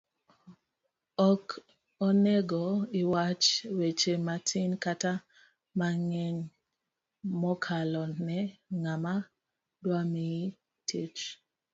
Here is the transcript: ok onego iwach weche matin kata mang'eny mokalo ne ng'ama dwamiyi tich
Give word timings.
ok 1.29 1.45
onego 2.07 2.63
iwach 3.01 3.47
weche 3.77 4.13
matin 4.27 4.71
kata 4.83 5.13
mang'eny 5.79 6.37
mokalo 7.41 8.03
ne 8.27 8.39
ng'ama 8.81 9.15
dwamiyi 9.83 10.45
tich 10.87 11.21